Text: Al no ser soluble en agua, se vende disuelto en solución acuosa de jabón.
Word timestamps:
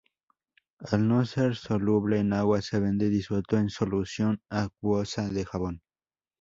Al 0.79 1.07
no 1.07 1.23
ser 1.27 1.55
soluble 1.55 2.17
en 2.17 2.33
agua, 2.33 2.59
se 2.63 2.79
vende 2.79 3.07
disuelto 3.09 3.55
en 3.59 3.69
solución 3.69 4.41
acuosa 4.49 5.29
de 5.29 5.45
jabón. 5.45 5.83